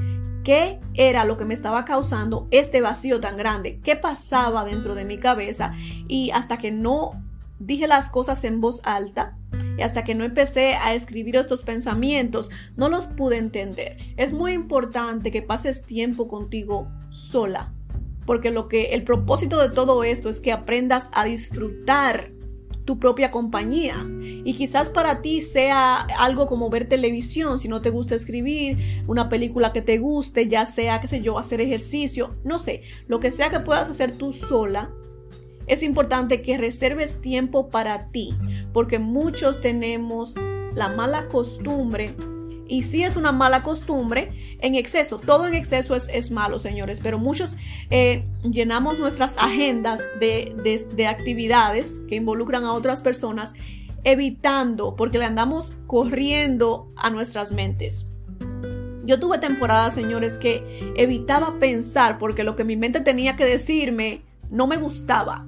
[0.43, 5.06] qué era lo que me estaba causando este vacío tan grande, qué pasaba dentro de
[5.06, 5.76] mi cabeza
[6.08, 7.24] y hasta que no
[7.60, 9.38] dije las cosas en voz alta
[9.78, 13.98] y hasta que no empecé a escribir estos pensamientos, no los pude entender.
[14.17, 17.76] Es muy importante que pases tiempo contigo sola,
[18.26, 22.32] porque lo que el propósito de todo esto es que aprendas a disfrutar
[22.86, 24.06] tu propia compañía.
[24.22, 29.30] Y quizás para ti sea algo como ver televisión, si no te gusta escribir, una
[29.30, 33.32] película que te guste, ya sea, qué sé yo, hacer ejercicio, no sé, lo que
[33.32, 34.89] sea que puedas hacer tú sola.
[35.65, 38.36] Es importante que reserves tiempo para ti,
[38.74, 40.36] porque muchos tenemos
[40.76, 42.15] la mala costumbre
[42.67, 45.19] y sí es una mala costumbre en exceso.
[45.19, 47.58] Todo en exceso es, malo, señores, pero muchos
[47.89, 53.54] eh, llenamos nuestras agendas de, de actividades que involucran a otras personas
[54.04, 58.06] evitando, porque le andamos corriendo a nuestras mentes.
[59.06, 64.21] Yo tuve temporadas, señores, que evitaba pensar porque lo que mi mente tenía que decirme
[64.49, 65.45] no me gustaba.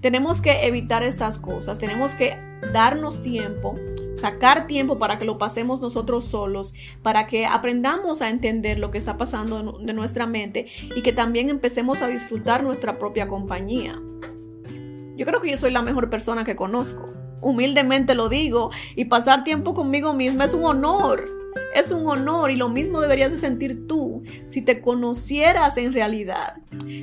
[0.00, 2.36] Tenemos que evitar estas cosas, tenemos que
[2.72, 3.74] darnos tiempo
[4.20, 8.98] sacar tiempo para que lo pasemos nosotros solos, para que aprendamos a entender lo que
[8.98, 14.00] está pasando de nuestra mente y que también empecemos a disfrutar nuestra propia compañía.
[15.16, 17.12] Yo creo que yo soy la mejor persona que conozco.
[17.42, 21.24] Humildemente lo digo y pasar tiempo conmigo misma es un honor.
[21.74, 26.56] Es un honor y lo mismo deberías de sentir tú si te conocieras en realidad,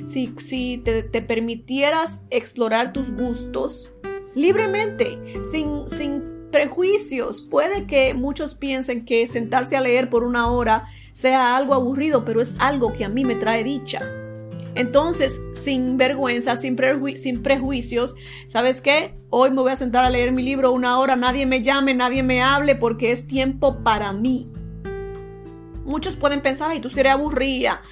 [0.06, 3.92] si, si te, te permitieras explorar tus gustos
[4.34, 5.18] libremente,
[5.50, 7.40] sin, sin prejuicios.
[7.40, 12.40] Puede que muchos piensen que sentarse a leer por una hora sea algo aburrido, pero
[12.40, 14.00] es algo que a mí me trae dicha.
[14.74, 18.14] Entonces, sin vergüenza, sin, prejuicios,
[18.46, 19.18] ¿sabes qué?
[19.28, 22.22] Hoy me voy a sentar a leer mi libro una hora, nadie me llame, nadie
[22.22, 24.48] me hable porque es tiempo para mí.
[25.84, 27.82] Muchos pueden pensar, ay, tú seré aburrida.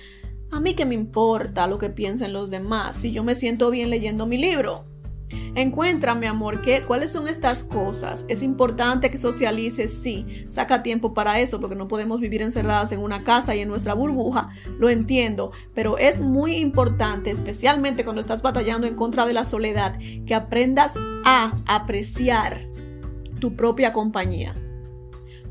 [0.52, 3.90] A mí qué me importa lo que piensen los demás si yo me siento bien
[3.90, 4.84] leyendo mi libro.
[5.28, 8.24] Encuentra, mi amor, ¿qué, cuáles son estas cosas.
[8.28, 13.00] Es importante que socialices, sí, saca tiempo para eso, porque no podemos vivir encerradas en
[13.00, 18.42] una casa y en nuestra burbuja, lo entiendo, pero es muy importante, especialmente cuando estás
[18.42, 22.60] batallando en contra de la soledad, que aprendas a apreciar
[23.40, 24.54] tu propia compañía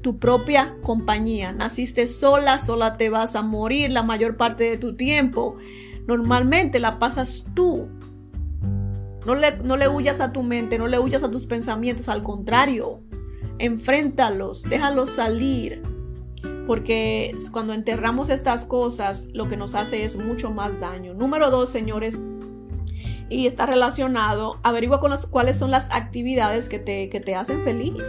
[0.05, 1.51] tu propia compañía.
[1.51, 5.55] Naciste sola, sola te vas a morir la mayor parte de tu tiempo.
[6.05, 7.89] Normalmente la pasas tú
[9.25, 12.23] no le, no le huyas a tu mente, no le huyas a tus pensamientos, al
[12.23, 13.01] contrario,
[13.59, 15.81] enfréntalos, déjalos salir.
[16.67, 21.13] Porque cuando enterramos estas cosas, lo que nos hace es mucho más daño.
[21.13, 22.19] Número dos, señores,
[23.29, 27.63] y está relacionado, averigua con las, cuáles son las actividades que te, que te hacen
[27.63, 28.03] feliz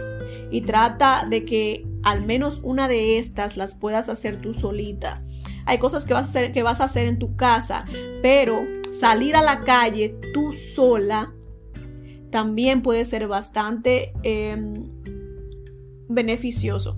[0.51, 5.23] y trata de que al menos una de estas las puedas hacer tú solita.
[5.67, 7.83] Hay cosas que vas a hacer, que vas a hacer en tu casa,
[8.21, 11.33] pero salir a la calle tú sola
[12.31, 14.73] también puede ser bastante em,
[16.07, 16.97] beneficioso.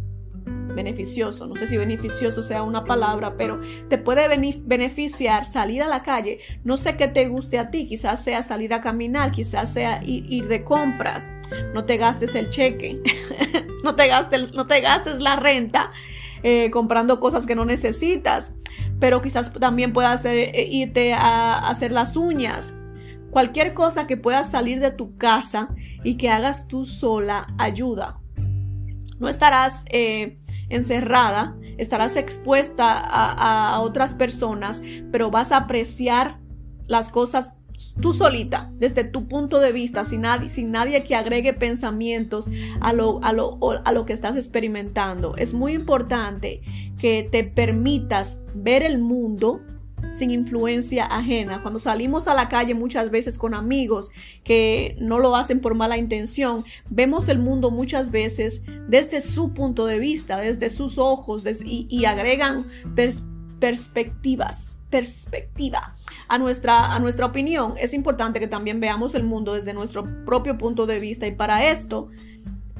[0.76, 4.28] Beneficioso, no sé si beneficioso sea una palabra, pero te puede
[4.64, 6.40] beneficiar salir a la calle.
[6.64, 10.48] No sé qué te guste a ti, quizás sea salir a caminar, quizás sea ir,
[10.48, 11.26] de compras.
[11.74, 13.02] No te gastes el cheque,
[13.84, 15.90] no, te gastes, no te gastes la renta
[16.44, 18.54] eh, comprando cosas que no necesitas,
[19.00, 22.74] pero quizás también puedas eh, irte a hacer las uñas
[23.32, 25.70] Cualquier cosa que pueda salir de tu casa
[26.04, 28.20] y que hagas tú sola ayuda.
[29.20, 36.40] No estarás eh, encerrada, estarás expuesta a, otras personas, pero vas a apreciar
[36.88, 37.54] las cosas
[38.02, 42.50] tú solita, desde tu punto de vista, sin nadie, sin nadie que agregue pensamientos
[42.82, 45.36] a lo, a, lo, a lo que estás experimentando.
[45.38, 46.62] Es muy importante
[47.00, 49.62] que te permitas ver el mundo
[50.14, 51.62] sin influencia ajena.
[51.62, 54.12] Cuando salimos a la calle muchas veces con amigos
[54.44, 59.86] que no lo hacen por mala intención, vemos el mundo muchas veces desde su punto
[59.86, 62.66] de vista, desde sus ojos y, agregan
[63.60, 65.96] perspectivas, perspectiva
[66.30, 67.74] a nuestra, a nuestra opinión.
[67.78, 71.70] Es importante que también veamos el mundo desde nuestro propio punto de vista y para
[71.70, 72.10] esto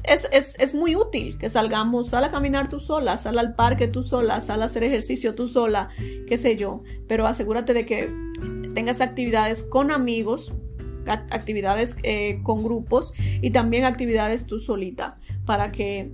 [0.04, 4.40] es, muy útil que salgamos, sal a caminar tú sola, sal al parque tú sola,
[4.40, 5.90] sal a hacer ejercicio tú sola,
[6.26, 8.12] qué sé yo, pero asegúrate de que
[8.74, 10.52] tengas actividades con amigos,
[11.06, 16.12] actividades eh, con grupos y también actividades tú solita para que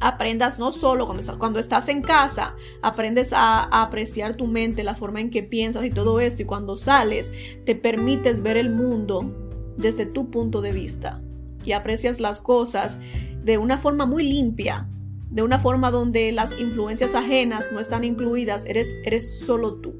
[0.00, 4.94] aprendas no solo cuando, cuando estás en casa, aprendes a, a, apreciar tu mente, la
[4.94, 7.32] forma en que piensas y todo esto y cuando sales
[7.64, 9.34] te permites ver el mundo
[9.76, 11.20] desde tu punto de vista
[11.64, 12.98] y aprecias las cosas
[13.42, 14.88] de una forma muy limpia,
[15.30, 19.94] de una forma donde las influencias ajenas no están incluidas, eres, eres solo tú.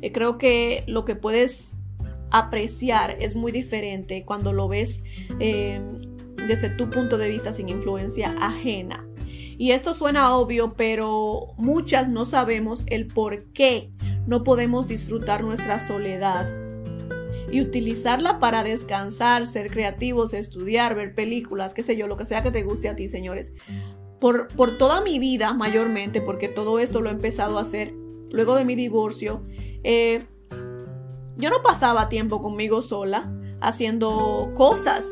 [0.00, 1.72] Eh, creo que lo que puedes
[2.30, 5.04] apreciar es muy diferente cuando lo ves
[5.38, 5.80] eh,
[6.48, 9.06] desde tu punto de vista sin influencia ajena.
[9.58, 13.92] Y esto suena obvio, pero muchas no sabemos el por qué
[14.26, 16.48] no podemos disfrutar nuestra soledad
[17.50, 22.42] y utilizarla para descansar, ser creativos, estudiar, ver películas, qué sé yo, lo que sea
[22.42, 23.52] que te guste a ti, señores.
[24.20, 27.92] Por, por toda mi vida, mayormente, porque todo esto lo he empezado a hacer
[28.30, 29.42] luego de mi divorcio,
[29.84, 30.24] eh,
[31.36, 35.06] yo no pasaba tiempo conmigo sola haciendo cosas.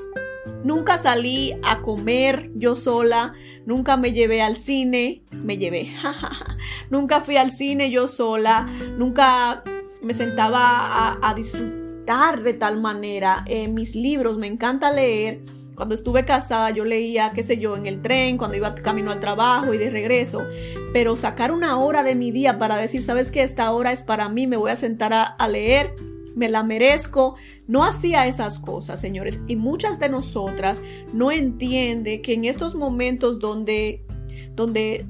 [0.65, 3.35] Nunca salí a comer yo sola,
[3.67, 5.93] nunca me llevé al cine, me llevé,
[6.91, 9.65] nunca fui al cine yo sola, nunca
[10.03, 13.45] me sentaba a, disfrutar de tal manera.
[13.47, 15.41] en mis libros me encanta leer.
[15.77, 19.21] Cuando estuve casada yo leía, qué sé yo, en el tren, cuando iba camino al
[19.21, 20.47] trabajo y de regreso.
[20.93, 24.29] Pero sacar una hora de mi día para decir, sabes que esta hora es para
[24.29, 25.95] mí, me voy a sentar a leer,
[26.35, 27.37] me la merezco.
[27.67, 29.41] No hacía esas cosas, señores.
[29.47, 34.05] Y muchas de nosotras no entiende que en estos momentos donde,
[34.55, 35.07] donde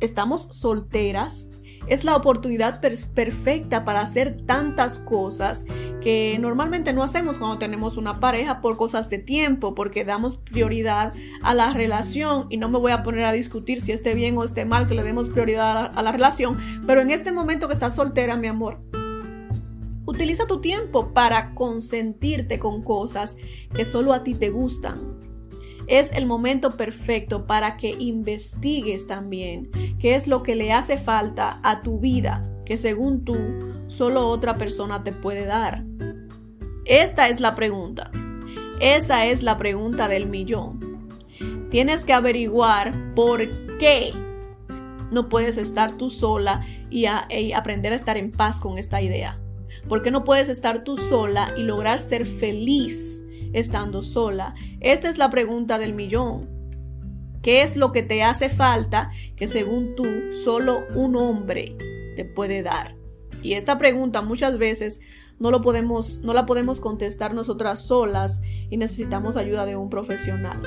[0.00, 1.48] estamos solteras,
[1.86, 5.66] es la oportunidad perfecta para hacer tantas cosas
[6.00, 11.12] que normalmente no hacemos cuando tenemos una pareja por cosas de tiempo, porque damos prioridad
[11.42, 14.44] a la relación y no me voy a poner a discutir si esté bien o
[14.44, 17.96] esté mal que le demos prioridad a la, relación, pero en este momento que estás
[17.96, 18.80] soltera, mi amor,
[20.06, 23.36] utiliza tu tiempo para consentirte con cosas
[23.74, 25.18] que solo a ti te gustan
[25.86, 31.60] es el momento perfecto para que investigues también qué es lo que le hace falta
[31.62, 33.36] a tu vida que según tú
[33.88, 35.84] solo otra persona te puede dar.
[36.84, 38.10] Esta es la pregunta.
[38.80, 41.08] Esa es la pregunta del millón.
[41.70, 44.12] Tienes que averiguar por qué
[45.10, 49.43] no puedes estar tú sola y, y aprender a estar en paz con esta idea.
[49.88, 54.54] ¿Por qué no puedes estar tú sola y lograr ser feliz estando sola?
[54.80, 56.48] Esta es la pregunta del millón.
[57.42, 60.06] ¿Qué es lo que te hace falta que según tú
[60.44, 61.76] solo un hombre
[62.16, 62.96] te puede dar?
[63.42, 65.00] Y esta pregunta muchas veces
[65.38, 70.62] no, lo podemos, no la podemos contestar nosotras solas y necesitamos ayuda de un profesional.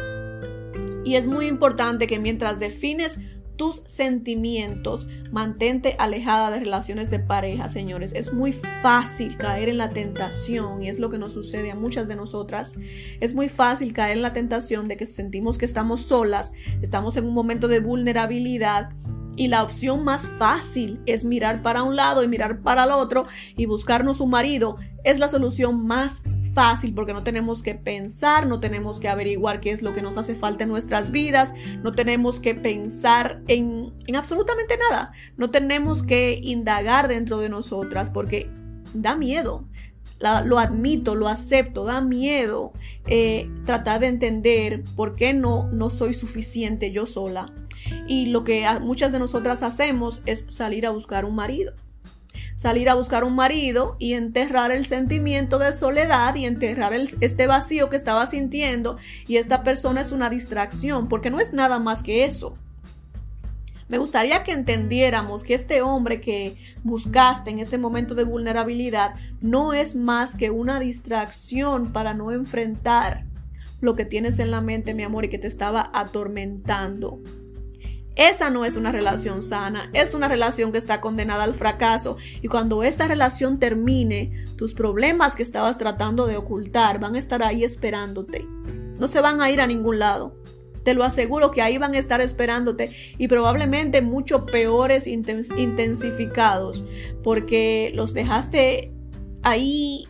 [1.04, 3.20] Y es muy importante que mientras defines
[3.58, 8.14] tus sentimientos, mantente alejada de relaciones de pareja, señores.
[8.16, 12.08] Es muy fácil caer en la tentación y es lo que nos sucede a muchas
[12.08, 12.78] de nosotras.
[13.20, 17.26] Es muy fácil caer en la tentación de que sentimos que estamos solas, estamos en
[17.26, 18.92] un momento de vulnerabilidad
[19.36, 23.24] y la opción más fácil es mirar para un lado y mirar para el otro
[23.56, 24.78] y buscarnos un marido.
[25.04, 26.24] Es la solución más
[26.58, 30.18] fácil porque no tenemos que pensar, no tenemos que averiguar qué es lo que nos
[30.18, 31.54] hace falta en nuestras vidas,
[31.84, 38.10] no tenemos que pensar en, en absolutamente nada, no tenemos que indagar dentro de nosotras
[38.10, 38.50] porque
[38.96, 39.68] da miedo.
[40.20, 42.74] lo admito, lo acepto, da miedo
[43.06, 47.46] eh, tratar de entender por qué no, no soy suficiente yo sola.
[48.08, 51.76] Y lo que muchas de nosotras hacemos es salir a buscar un marido
[52.58, 57.88] salir a buscar un marido y enterrar el sentimiento de soledad y enterrar este vacío
[57.88, 58.98] que estaba sintiendo
[59.28, 62.58] y esta persona es una distracción porque no es nada más que eso.
[63.90, 69.74] Me gustaría que entendiéramos que este hombre que buscaste en este momento de vulnerabilidad no
[69.74, 73.24] es más que una distracción para no enfrentar
[73.82, 77.20] lo que tienes en la mente, mi amor, y que te estaba atormentando.
[78.18, 82.48] Esa no es una relación sana, es una relación que está condenada al fracaso y
[82.48, 87.64] cuando esa relación termine, tus problemas que estabas tratando de ocultar van a estar ahí
[87.64, 88.44] esperándote.
[88.98, 90.36] No se van a ir a ningún lado.
[90.84, 92.90] Te lo aseguro que ahí van a estar esperándote
[93.20, 96.84] y probablemente mucho peores intensificados
[97.24, 98.92] porque los dejaste
[99.44, 100.08] ahí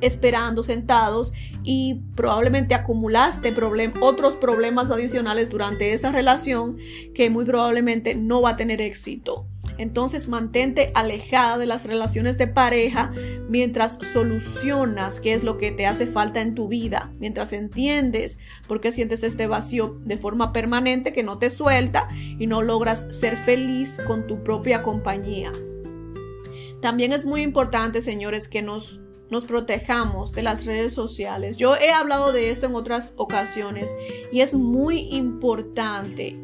[0.00, 1.32] esperando sentados
[1.62, 3.54] y probablemente acumulaste
[4.00, 6.76] otros problemas adicionales durante esa relación
[7.14, 9.46] que muy probablemente no va a tener éxito.
[9.78, 13.12] Entonces mantente alejada de las relaciones de pareja
[13.48, 18.80] mientras solucionas qué es lo que te hace falta en tu vida, mientras entiendes por
[18.80, 23.36] qué sientes este vacío de forma permanente que no te suelta y no logras ser
[23.36, 25.52] feliz con tu propia compañía.
[26.80, 31.56] También es muy importante, señores, que nos nos protejamos de las redes sociales.
[31.56, 33.94] Yo he hablado de esto en otras ocasiones
[34.32, 36.38] y es muy importante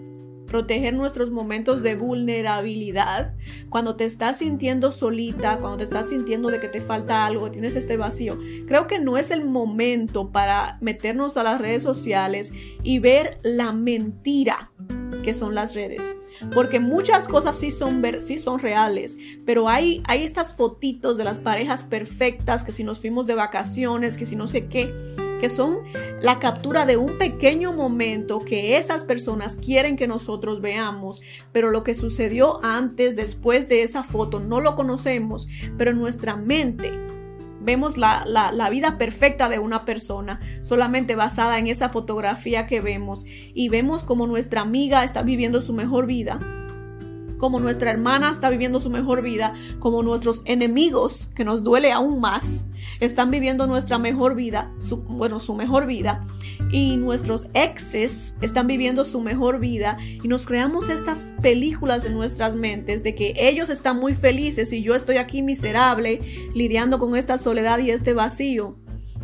[0.53, 3.35] proteger nuestros momentos de vulnerabilidad,
[3.71, 7.75] cuando te estás sintiendo solita, cuando te estás sintiendo de que te falta algo, tienes
[7.75, 8.39] este vacío.
[8.67, 12.53] Creo que no es el momento para meternos a las redes sociales
[12.83, 14.73] y ver la mentira
[15.23, 16.17] que son las redes.
[16.53, 21.39] Porque muchas cosas sí son, sí son reales, pero hay, hay estas fotitos de las
[21.39, 24.93] parejas perfectas, que si nos fuimos de vacaciones, que si no sé qué,
[25.41, 25.81] que son
[26.21, 31.21] la captura de un pequeño momento que esas personas quieren que nosotros veamos,
[31.53, 36.93] pero lo que sucedió antes, después de esa foto, no lo conocemos, pero nuestra mente
[37.63, 43.25] vemos la, la, vida perfecta de una persona solamente basada en esa fotografía que vemos
[43.27, 46.39] y vemos como nuestra amiga está viviendo su mejor vida
[47.43, 52.21] como nuestra hermana está viviendo su mejor vida, como nuestros enemigos, que nos duele aún
[52.21, 52.69] más,
[53.01, 56.21] están viviendo nuestra mejor vida, su, bueno, su mejor vida,
[56.71, 62.55] y nuestros exes están viviendo su mejor vida, y nos creamos estas películas en nuestras
[62.55, 66.21] mentes de que ellos están muy felices y yo estoy aquí miserable,
[66.55, 68.77] lidiando con esta soledad y este vacío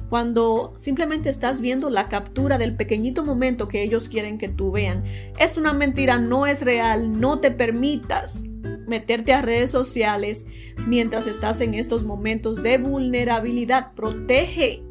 [0.09, 5.04] cuando simplemente estás viendo la captura del pequeñito momento que ellos quieren que tú vean.
[5.38, 8.44] Es una mentira, no es real, no te permitas
[8.89, 10.47] meterte a redes sociales
[10.86, 13.93] mientras estás en estos momentos de vulnerabilidad.
[13.95, 14.82] Protege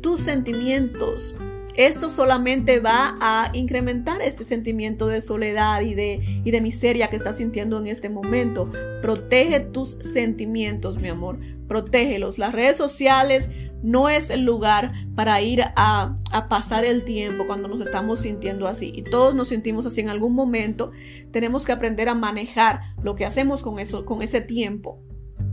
[0.00, 1.34] tus sentimientos.
[1.76, 7.16] Esto solamente va a incrementar este sentimiento de soledad y de, y de miseria que
[7.16, 8.70] estás sintiendo en este momento.
[9.00, 11.38] Protege tus sentimientos, mi amor.
[11.68, 12.38] Protégelos.
[12.38, 13.50] Las redes sociales
[13.82, 16.16] no es el lugar para ir a,
[16.48, 18.92] pasar el tiempo cuando nos estamos sintiendo así.
[18.94, 20.92] Y todos nos sentimos así en algún momento.
[21.30, 25.02] Tenemos que aprender a manejar lo que hacemos con, eso, con ese tiempo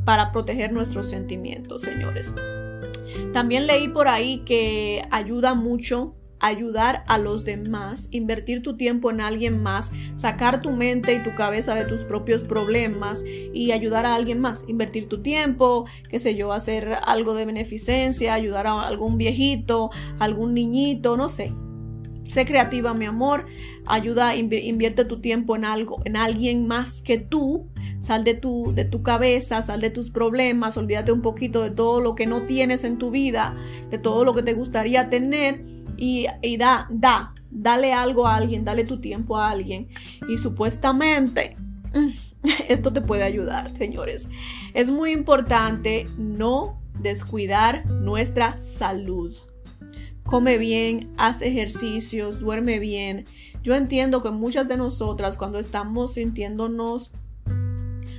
[0.06, 2.34] para proteger nuestros sentimientos, señores.
[3.34, 9.22] También leí por ahí que ayuda mucho ayudar a los demás, invertir tu tiempo en
[9.22, 14.16] alguien más, sacar tu mente y tu cabeza de tus propios problemas y ayudar a
[14.16, 19.18] alguien más, invertir tu tiempo, qué sé yo, hacer algo de beneficencia, ayudar a algún
[19.18, 21.54] viejito, algún niñito, no sé.
[22.28, 23.46] Sé creativa, mi amor.
[23.86, 27.70] Ayuda, invierte tu tiempo en algo, en alguien más que tú.
[28.00, 32.00] Sal de tu, de tu cabeza, sal de tus problemas, olvídate un poquito de todo
[32.00, 33.58] lo que no tienes en tu vida,
[33.90, 35.66] de todo lo que te gustaría tener
[35.98, 36.28] y,
[36.58, 39.88] da, da, dale algo a alguien, dale tu tiempo a alguien
[40.30, 41.56] y supuestamente
[42.70, 44.28] esto te puede ayudar, señores.
[44.74, 49.36] Es muy importante no descuidar nuestra salud.
[50.24, 53.26] Come bien, haz ejercicios, duerme bien.
[53.64, 57.12] Yo entiendo que muchas de nosotras cuando estamos sintiéndonos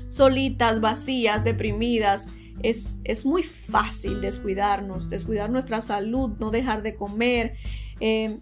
[0.09, 2.29] solitas, vacías, deprimidas,
[2.63, 7.55] es, muy fácil descuidarnos, descuidar nuestra salud, no dejar de comer,
[8.01, 8.39] eh,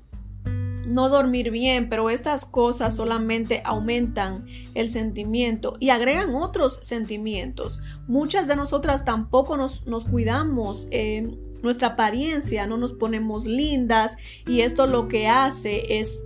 [0.87, 7.81] no dormir bien, pero estas cosas solamente aumentan el sentimiento y agregan otros sentimientos.
[8.07, 10.87] Muchas de nosotras tampoco nos, cuidamos.
[10.91, 16.23] Eh, nuestra apariencia, no nos ponemos lindas y esto lo que hace es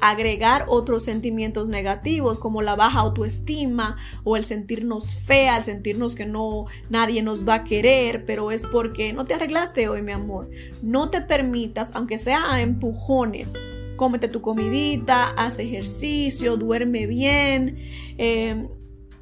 [0.00, 6.26] agregar otros sentimientos negativos como la baja autoestima o el sentirnos fea, el sentirnos que
[6.26, 10.50] no nadie nos va a querer, pero es porque no te arreglaste hoy, mi amor.
[10.82, 13.54] No te permitas, aunque sea a empujones,
[13.96, 17.76] cómete tu comidita, haz ejercicio, duerme bien.
[18.18, 18.68] Eh,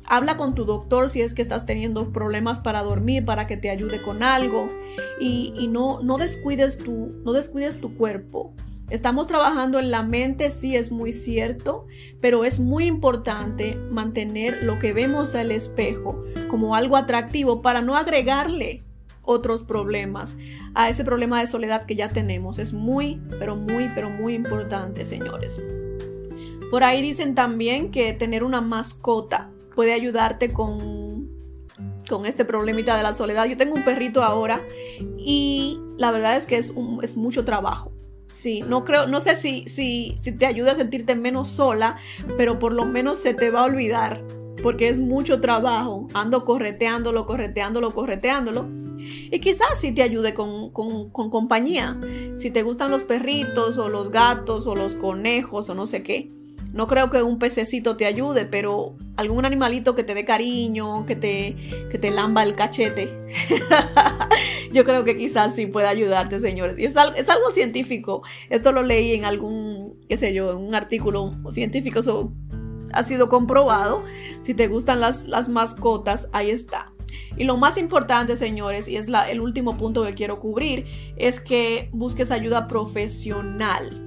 [0.04, 3.70] habla con tu doctor si es que estás teniendo problemas para dormir, para que te
[3.70, 4.68] ayude con algo.
[5.20, 8.54] Y, y no, no, descuides tu, no descuides tu cuerpo.
[8.92, 11.86] Estamos trabajando en la mente, sí es muy cierto,
[12.20, 17.96] pero es muy importante mantener lo que vemos al espejo como algo atractivo para no
[17.96, 18.82] agregarle
[19.22, 20.36] otros problemas
[20.74, 22.58] a ese problema de soledad que ya tenemos.
[22.58, 25.58] Es muy, pero muy, pero muy importante, señores.
[26.70, 31.30] Por ahí dicen también que tener una mascota puede ayudarte con,
[32.10, 33.46] con este problemita de la soledad.
[33.46, 34.60] Yo tengo un perrito ahora
[35.16, 37.90] y la verdad es que es, es mucho trabajo.
[38.32, 41.98] Sí, no creo, no sé si, si, si te ayuda a sentirte menos sola,
[42.36, 44.24] pero por lo menos se te va a olvidar,
[44.62, 46.08] porque es mucho trabajo.
[46.14, 48.68] Ando correteándolo, correteándolo, correteándolo.
[48.98, 52.00] Y quizás sí te ayude con, con, con, compañía.
[52.36, 56.30] Si te gustan los perritos o los gatos o los conejos o no sé qué.
[56.72, 61.16] No creo que un pececito te ayude, pero algún animalito que te dé cariño, que
[61.16, 61.56] te,
[61.90, 63.14] que te lamba el cachete.
[64.72, 66.78] Yo creo que quizás sí pueda ayudarte, señores.
[66.78, 68.22] Y es, es, algo científico.
[68.48, 71.98] Esto lo leí en algún, qué sé yo, en un artículo científico.
[71.98, 72.32] Eso
[72.94, 74.02] ha sido comprobado.
[74.40, 76.90] Si te gustan las, las mascotas, ahí está.
[77.36, 81.90] Y lo más importante, señores, y es el último punto que quiero cubrir, es que
[81.92, 84.01] busques ayuda profesional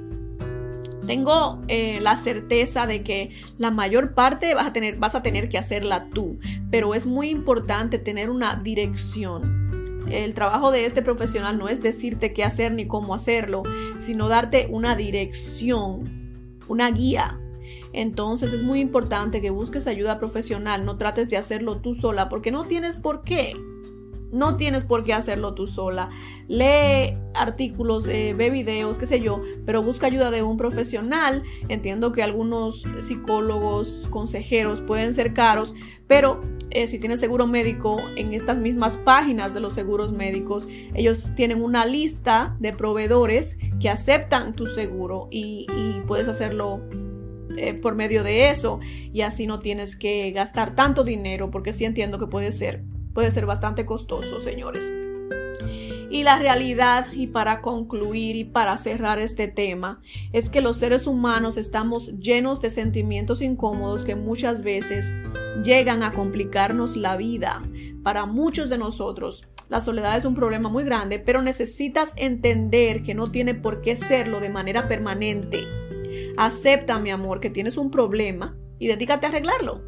[1.06, 5.50] tengo eh, la certeza de que la mayor parte vas a, tener, vas a tener
[5.50, 6.40] que hacerla tú,
[6.72, 10.06] pero es muy importante tener una dirección.
[10.10, 13.64] El trabajo de este profesional no es decirte qué hacer ni cómo hacerlo,
[13.98, 17.40] sino darte una dirección, una guía.
[17.92, 22.52] Entonces es muy importante que busques ayuda profesional, no trates de hacerlo tú sola porque
[22.52, 23.56] no tienes por qué.
[24.36, 26.10] No tienes por qué hacerlo tú sola.
[26.50, 31.44] Lee artículos, eh, ve videos, qué sé yo, pero busca ayuda de un profesional.
[31.70, 35.74] Entiendo que algunos psicólogos, consejeros pueden ser caros,
[36.06, 41.32] pero eh, si tienes seguro médico, en estas mismas páginas de los seguros médicos, ellos
[41.38, 45.66] tienen una lista de proveedores que aceptan tu seguro y,
[46.08, 46.82] puedes hacerlo
[47.56, 51.86] eh, por medio de eso y así no tienes que gastar tanto dinero porque sí
[51.86, 52.84] entiendo que puede ser
[53.16, 54.92] puede ser bastante costoso, señores.
[56.12, 60.02] Y la realidad, y para concluir y para cerrar este tema,
[60.34, 65.12] es que los seres humanos estamos llenos de sentimientos incómodos que muchas veces
[65.64, 67.62] llegan a complicarnos la vida.
[68.04, 73.16] Para muchos de nosotros, la soledad es un problema muy grande, pero necesitas entender que
[73.16, 75.64] no tiene por qué serlo de manera permanente.
[76.38, 79.82] Acepta, mi amor, que tienes un problema y dedícate a arreglarlo.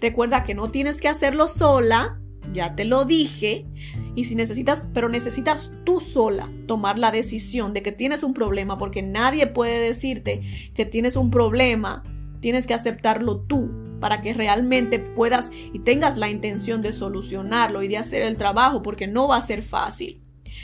[0.00, 2.20] Recuerda que no tienes que hacerlo sola,
[2.52, 3.66] ya te lo dije.
[4.14, 8.78] Y si necesitas, pero necesitas tú sola tomar la decisión de que tienes un problema,
[8.78, 10.42] porque nadie puede decirte
[10.74, 12.02] que tienes un problema,
[12.40, 13.70] tienes que aceptarlo tú
[14.00, 18.82] para que realmente puedas y tengas la intención de solucionarlo y de hacer el trabajo,
[18.82, 20.22] porque no va a ser fácil.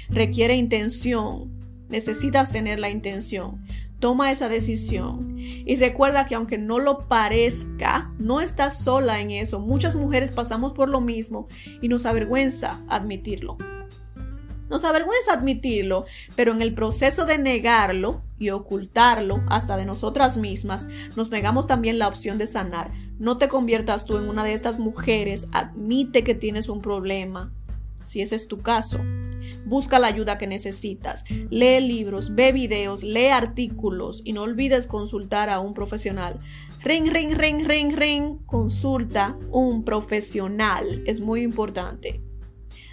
[0.08, 1.50] Requiere intención,
[1.88, 3.64] necesitas tener la intención.
[4.02, 9.60] Toma esa decisión y recuerda que aunque no lo parezca, no estás sola en eso.
[9.60, 11.46] Muchas mujeres pasamos por lo mismo
[11.80, 13.58] y nos avergüenza admitirlo.
[14.68, 20.88] Nos avergüenza admitirlo, pero en el proceso de negarlo y ocultarlo hasta de nosotras mismas,
[21.14, 22.90] nos negamos también la opción de sanar.
[23.20, 27.52] No te conviertas tú en una de estas mujeres, admite que tienes un problema,
[28.12, 29.00] si ese es tu caso.
[29.64, 31.24] Busca la ayuda que necesitas.
[31.48, 36.38] Lee libros, ve videos, lee artículos y no olvides consultar a un profesional.
[36.84, 38.38] Ring, ring, ring, ring, ring.
[38.44, 41.02] Consulta un profesional.
[41.06, 42.20] Es muy importante.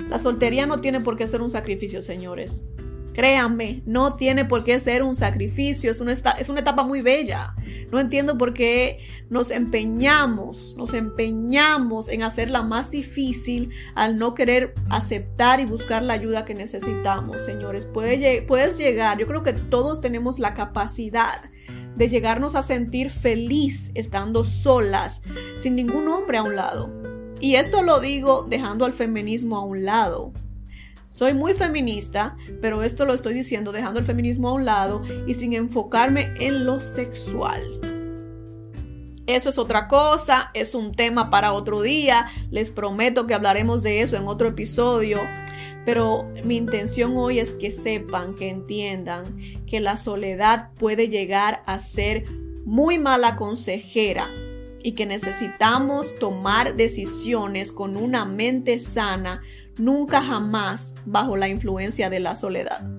[0.08, 2.66] La soltería no tiene por qué ser un sacrificio, señores.
[3.20, 7.54] Créanme, no tiene por qué ser un sacrificio, es una, es una etapa muy bella.
[7.92, 9.00] No entiendo por qué
[9.30, 16.14] nos empeñamos, nos empeñamos en hacerla más difícil al no querer aceptar y buscar la
[16.14, 17.84] ayuda que necesitamos, señores.
[17.84, 21.42] Puede, puedes llegar, yo creo que todos tenemos la capacidad
[21.98, 25.22] de llegarnos a sentir feliz estando solas,
[25.58, 26.90] sin ningún hombre a un lado.
[27.42, 30.32] Y esto lo digo dejando al feminismo a un lado
[31.20, 35.34] soy muy feminista, pero esto lo estoy diciendo dejando el feminismo a un lado y
[35.34, 37.62] sin enfocarme en lo sexual.
[39.28, 42.28] Eso es otra cosa, es un tema para otro día.
[42.52, 45.20] Les prometo que hablaremos de eso en otro episodio.
[45.86, 49.26] Pero mi intención hoy es que sepan, que entiendan
[49.68, 52.24] que la soledad puede llegar a ser
[52.64, 54.30] muy mala consejera
[54.82, 59.42] y que necesitamos tomar decisiones con una mente sana,
[59.80, 62.99] nunca jamás bajo la influencia de la soledad.